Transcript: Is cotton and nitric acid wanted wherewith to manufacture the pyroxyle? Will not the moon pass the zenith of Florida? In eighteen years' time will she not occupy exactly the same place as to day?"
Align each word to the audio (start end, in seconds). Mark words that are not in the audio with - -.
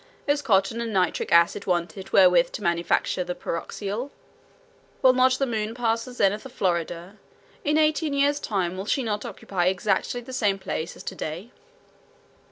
Is 0.25 0.41
cotton 0.41 0.81
and 0.81 0.91
nitric 0.91 1.31
acid 1.31 1.67
wanted 1.67 2.11
wherewith 2.11 2.51
to 2.53 2.63
manufacture 2.63 3.23
the 3.23 3.35
pyroxyle? 3.35 4.09
Will 5.03 5.13
not 5.13 5.33
the 5.33 5.45
moon 5.45 5.75
pass 5.75 6.05
the 6.05 6.11
zenith 6.11 6.43
of 6.43 6.51
Florida? 6.53 7.17
In 7.63 7.77
eighteen 7.77 8.13
years' 8.15 8.39
time 8.39 8.77
will 8.77 8.87
she 8.87 9.03
not 9.03 9.25
occupy 9.25 9.65
exactly 9.67 10.21
the 10.21 10.33
same 10.33 10.57
place 10.57 10.95
as 10.95 11.03
to 11.03 11.13
day?" 11.13 11.51